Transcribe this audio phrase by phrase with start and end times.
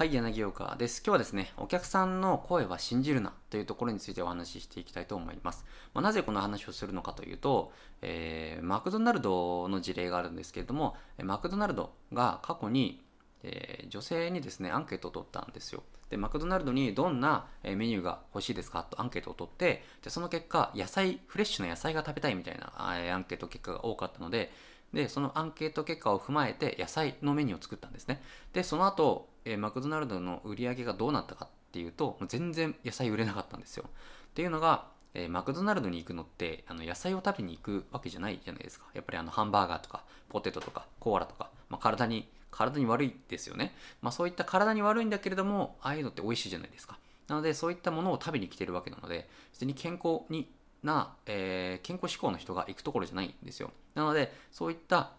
[0.00, 1.02] はい、柳岡です。
[1.04, 5.66] 今日はですね、お客さんの声は信じるなというところについてお話ししていきたいと思います。
[5.92, 13.04] まあ、なぜこの話をするのかというと、えーマクドナルドの事例があるんですけれども、マクドナルドが過去に、
[13.42, 15.82] えー女性にですね、アンケートを取ったんですよ。
[16.08, 24.50] で、マクドナルドにどんなメニューが欲しいですかとアンケートを取って、でその結果、野菜、フレッシュな野菜が食べたいみたいなアンケート結果が多かったので、
[24.94, 28.22] で、そのアンケート結果を踏まえて野菜のメニューを作ったんですね。
[28.54, 33.84] で、その後、えーマクドナルドの売り上げがどうなったかっていうと、もう全然野菜売れなかったんですよ。
[33.86, 38.86] っていうのが、えーマクドナルドに行くのってあの野菜を食べに行くわけじゃないじゃないですか。
[38.94, 43.74] やっぱりあのハンバーガーとかポテトとかコーラとか、まあ、体に体に悪いですよね。
[44.02, 46.98] まあ、そういった体に悪いんだけれども、ああいうのって美味しいじゃないですか。
[47.28, 50.50] なので、そういったものを食べに来てるわけなので、別に健康に
[50.82, 53.70] な、えー健康志向の人が行くところじゃないんですよ。
[53.94, 55.12] なので、そういった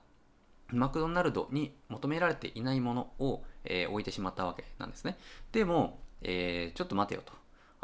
[0.71, 5.17] マクドナルドに求められていないものを、えー置いてしまったわけなんですね。
[5.51, 7.33] でも、えーちょっと待てよと。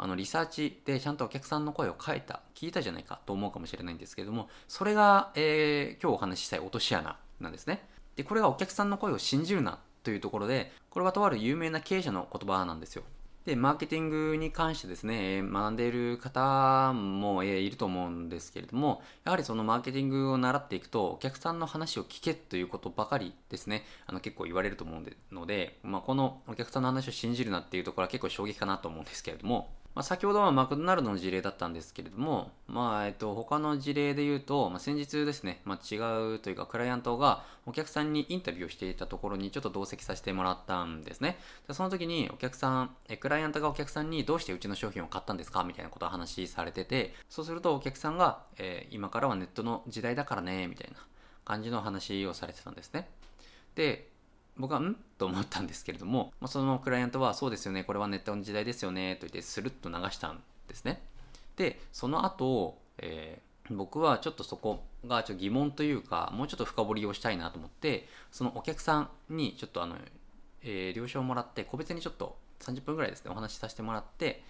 [0.00, 7.86] あのリサーチでちゃんとお客さんの声を変えた、聞いたじゃないかと思うかもしれないんですけれども、それが、えー今日お話ししたい落とし穴なんですね。
[8.16, 13.02] で、これがお客さんの声を信じるなというところで、これはとある有名な経営者の言葉なんですよ。
[13.48, 35.96] で、マーケティングに関してですね、学んでいる方も、いると思うんですけれども、やはりそのマーケティングを習っていくと、お客さんの話を聞けということばかりですね、あの結構言われると思うので、まあ、このお客さんの話を信じるなっていうところは結構衝撃かなと思うんですけれども、まあ、先ほどはマクドナルドの事例だったんですけれども、まあ、えっと、他の事例で言うと、まあ、先日ですね、まあ、違
[36.34, 41.36] うというか、クライアントがお客さんにインタビューをしていたところにちょっと同席させてもらったんですね。
[41.66, 45.64] でその時にお客さん、えクライアントがお客さんにどうしてうちの商品を買ったんですか？
[45.64, 50.98] みたいなことを話されてて、そうするとお客さんが、えー今からはネットの時代だからね、みたいな
[51.44, 53.08] 感じの話をされてたんですね。
[53.74, 54.12] で、
[54.58, 54.96] 僕はん？
[55.16, 61.02] と思ったんですけれども、まあ、そのクライアントはそうですよね、これはネットの時代ですよね、と言ってスルッと流したんですね。
[61.56, 69.96] で、その後、えー僕はちょっとそこがちょっと疑問というか、もうちょっと深掘りをしたいなと思って、そのお客さんにちょっとあの、
[70.62, 74.42] えー了承をもらって、個別にちょっと30分ぐらいですね、お話しさせてもらって、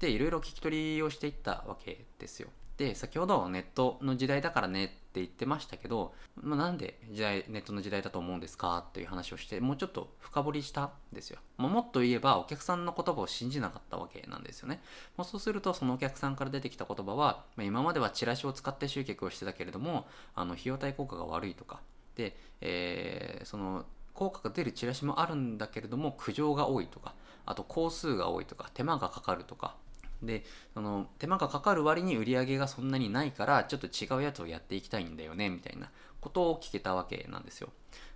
[0.00, 2.48] で、いろいろ聞き取りをしていったわけですよ。
[2.76, 6.12] で、先ほどネットの時代だからねって言ってましたけど、
[6.42, 8.84] まあ、なんで時代、ネットの時代だと思うんですか？
[8.86, 11.38] っていう話をして、もうちょっと深掘りしたんですよ。
[11.56, 14.82] まあ、もっと言えば、お客さんの言葉を信じなかったわけなんですよね。
[15.16, 21.80] まあ、そうすると、そのお客さんから出てきた言葉は、まあ、今まではチラシを使って集客をしてたけれども、あの、費用対効果が悪いとか、
[22.14, 27.14] で、えーその、効果が出るチラシもあるんだけれども、苦情が多いとか、
[27.46, 29.76] あと工数が多いとか、手間がかかるとか、
[30.22, 30.44] で
[30.74, 35.90] その手間がかかる割に売り上げがそんなにないからちょっと違うやつをやっていきたいんだよねみたいな
[36.20, 37.68] ことを聞けたわけなんですよ。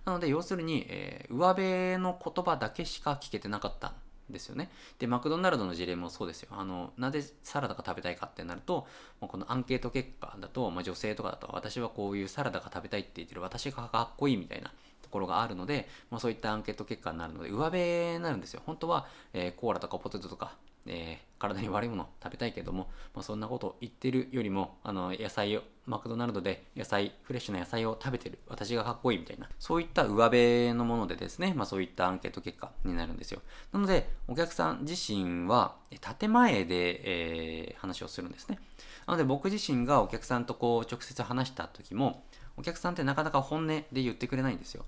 [0.05, 3.93] なので要するに、えー上辺の言葉だけしか聞けてなかったん
[4.29, 4.69] ですよね。
[4.99, 6.49] でマクドナルドの事例もそうですよ。
[6.51, 8.87] あのなぜサラダが食べたいかってなると
[9.19, 18.61] まあこのアンケート結果だと、まあ、女性とかだと私はこういうサラダが食べたいって言ってる私がかっこいいみたいなところがあるので、まあ、そういったアンケート結果になるので上辺になるんですよ。
[18.65, 20.55] 本当は、えーコーラとかポテトとか
[20.85, 28.37] えー体に悪いもの食べたいけども、まあ、そんなことを言ってるよりもあの野菜をマクドナルドで野菜フレッシュな野菜を食べてる。
[28.47, 29.49] 私がかっこいいみたいな。
[29.57, 33.41] そういった上辺のものでですね、まあ、そういったアンケート結果になるんですよ。
[33.71, 35.77] なのでお客さん自身は
[36.19, 38.59] 建前で、えー話をするんですね。
[39.07, 42.23] なので僕自身がお客さんとこう直接話した時も
[42.55, 44.85] お客さんってなかなか本音で言ってくれないんですよ。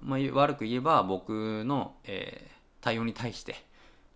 [0.00, 3.54] まあ、悪く言えば僕の、えー対応に対して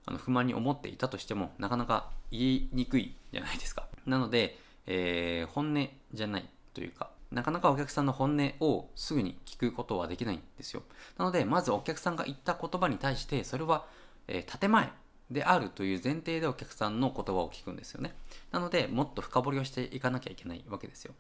[0.09, 3.87] あの不満に思っていたとしてもなかなか言いにくいじゃないですか。
[4.07, 10.83] なので、えー本音じゃないというかなかなかお客さんの本音をすぐに聞くことはできないんですよ。
[11.19, 13.85] なのでまずお客さんが言った言葉に対してそれは、
[14.27, 14.91] えー建前
[15.31, 18.15] であるという前提でお客さんの言葉を聞くんですよね。
[18.51, 21.13] なのでもっと深掘りをしていかなきゃいけないわけですよ。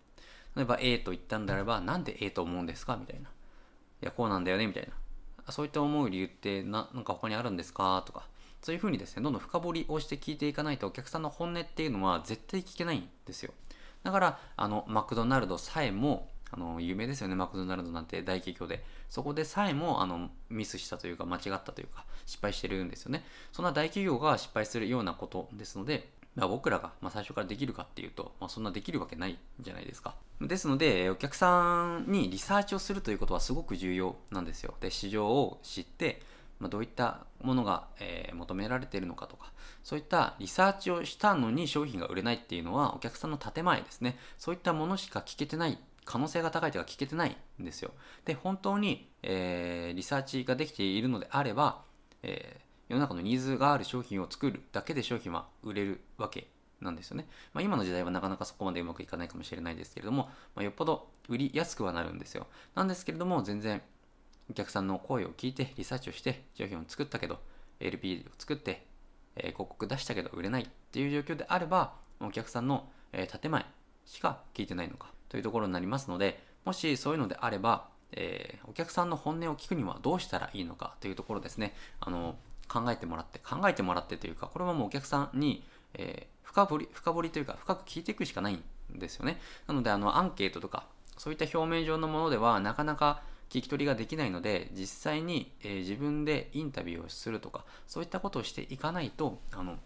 [0.56, 2.96] 例えば A と言ったんであればなんで A と思うんですか？
[2.96, 3.28] みたいな。
[4.00, 4.88] いや、こうなんだよね、みたい
[5.46, 5.52] な。
[5.52, 8.02] そういった思う理由ってな、なんか他にあるんですか？
[8.06, 8.26] とか、
[8.62, 13.52] そういうふうにですね、どんどん深掘りをして聞いていかないとお客さんの本音っていうのは絶対聞けないんですよ。
[14.02, 18.84] だから、あの、マクドナルドさえも、あの、有名ですよね、マクドナルドなんて大企業で。
[19.10, 23.24] そこでさえも、あの、ミスしたというか、間違ったというか、失敗してるんですよね。
[23.52, 30.14] そんな大企業が失敗するようなことですので、まあ、僕らが、ま、最初からできるかっていうと、まあ、そんなできるわけないじゃないですか。
[30.40, 34.74] ですので、お客さんにリサーチをするということはすごく重要なんですよ。
[34.80, 36.22] で、市場を知って、
[36.60, 39.52] ま、どういったものが、えー求められているのかとか、
[39.82, 44.18] そういったリサーチをしたのに商品が売れないっていうのは、お客さんの建前ですね。
[44.38, 47.92] そういったものしか聞けてない可能性が高いというか聞けてないんですよ。
[48.24, 51.82] で、本当に、えーリサーチができているのであれば、
[52.22, 56.48] えー世の中のニーズがある商品を作るだけで商品は売れるわけ
[56.80, 57.26] なんですよね。
[57.52, 62.46] まあ、今の時代はなかなかそこまでうまくいかないかもしれないですけれども、まあ、よっぽど売りやすくはなるんですよ。
[62.74, 63.82] なんですけれども、全然
[64.50, 67.38] お客さんの声を聞いて、リサーチをして、商品を作ったけど、
[67.80, 68.86] LP を作って、
[69.36, 73.64] えー、広告出したけど売れないっていう状況であれば、お客さんの、えー、建前
[74.04, 82.36] しか聞いてないのかというところになりますので、もしそういうのであれば、えー、お客さんの本音を聞くにはどうしたらいいのかというところですね、あの、
[82.68, 85.64] 考えてもらって、考えてもらってというか、これはもうお客さんに、
[85.94, 88.62] え、深掘り、深掘りというか、深く聞いていくしかないん
[88.98, 89.40] ですよね。
[89.66, 90.86] なので、あの、アンケートとか、
[91.16, 99.78] そういった表面上のものでは、なかなか聞き取りができないので、実際に、えー、自分でインタビューをするとか、そういったことをしていかないと、あの、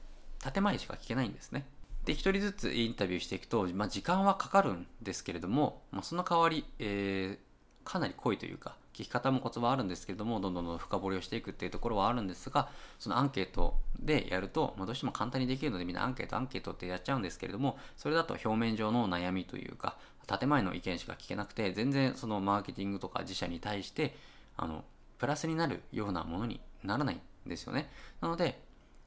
[0.53, 1.65] 建前しか聞けないんですね。
[2.05, 12.69] で、一人ずつインタビューしていくと、まあ、時間はかかるんですけれども、まあ、その代わり、えー、かなり濃いというか、聞き方もコツはあるんですけれども、どんどんどん深掘りをしていくっていうところはあるんですが、
[12.99, 19.97] そのアンケートでやると、まあ、どうしても簡単にできるのでみんなアンケート、アンケートってやっちゃうんですけれども、それだと表面上の悩みというか、
[20.27, 24.15] 建前の意見しか聞けなくて、全然そのマーケティングとか自社に対して、
[24.57, 24.85] あの、
[25.19, 27.91] プラスになるようなものにならないんですよね。
[28.21, 28.61] なので、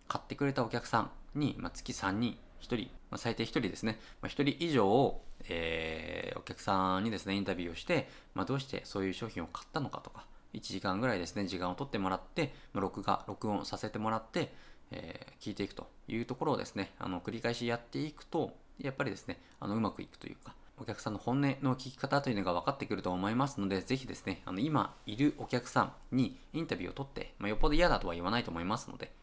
[0.07, 14.51] 買ってくれたお客さんに、まあ、月3人、1人、まあ、最低1人ですね、まあ、1人以上を、えー、お客さんにですね、インタビューをして、まあ、どうしてそういう商品を買ったのかとか、1時間ぐらいですね、時間を取ってもらって、ま、録画、録音させてもらって、
[14.91, 18.51] えー、聞いていくというところをですね、あの繰り返しやっていくと、
[18.81, 29.13] やっぱりですね、あのうまくいくというか、お客さんの本音の聞き方というのが分かってくると思いますので、ぜひですね、あの今いるお客さんにインタビューを取って、まあ、よっぽど嫌だとは言わないと思いますので、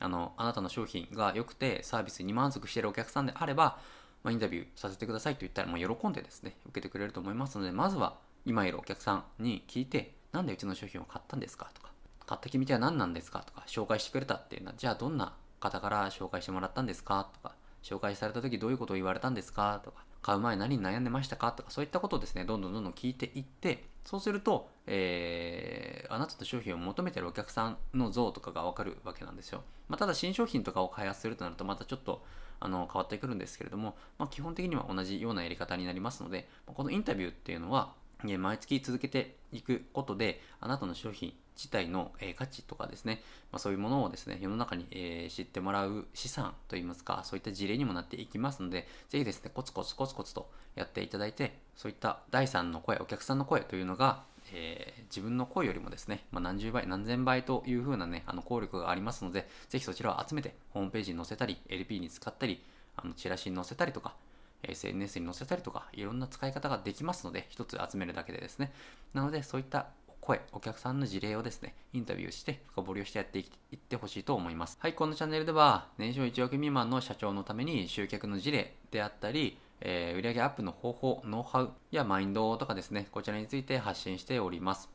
[0.00, 3.78] あの、あなたの商品が良くてサービスに満足しているお客さんであれば、
[4.22, 11.92] まあ、インタビューさせてくださいと言ったら、まあ、喜んでですね、受けてくれると思いますので、まずは今いるお客さんに聞いて、なんでうちの商品を買ったんですかとか、
[12.26, 29.62] 買った君とは何なんですかとか、紹介してくれたっていうのは、じゃあどんな方から紹介してもらったんですかとか、紹介された時どういうことを言われたんですかとか、買う前何に悩んでましたかとか、そういったことをですね、どんどんどんどん聞いていって、そうすると、えー、あなたの商品を求めてるお客さんの像とかがわかるわけなんですよ。
[29.88, 32.24] まあ、ただ新商品とかを開発するとなるとまたちょっと
[32.60, 37.92] あの変わってくるんですけれども、まあ、基本的には同じようなやり方になりますので、このインタビューっていうのは、
[38.24, 43.20] 毎月続けていくことで、あなたの商品自体の、え価値とかですね、
[43.50, 54.22] まあ、そういうものをですね、世の中に、え知ってもらう資産といいますか、そういった事例にもなっていきますので、ぜひですね、コツコツコツコツとやっていただいて、そういった第三の声、お客さんの声というのが、
[54.54, 62.62] えー、自分の声よりもですね、まあ、何十倍、何千倍という風なね、あの効力がありますので、ぜひそちらを集めて、ホームページに載せたり、LP に使ったり、
[62.96, 64.14] あのチラシに載せたりとか、
[64.62, 68.72] SNS に載せたりとか、いろんな使い方ができますので、一つ集めるだけでですね。
[69.12, 69.86] なので、そういった
[70.28, 73.42] 声、お客さんの事例をですね、インタビューして深掘りをしてやってい
[73.76, 74.76] ってほしいと思います。
[74.78, 84.90] はい、このチャンネルでは、年商1億未満の社長のために集客の事例であったり、えー、売上アップの方法、ノウハウやマインドとかですね、こちらについて発信しております。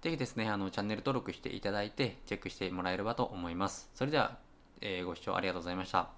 [0.00, 3.90] ぜひですね、あの、チャンネル登録していただいて、チェックしてもらえればと思います。
[3.92, 4.38] それでは、
[4.80, 6.06] えー、ご視聴ありがとうございました。